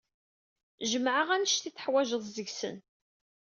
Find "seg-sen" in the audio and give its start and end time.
2.35-2.77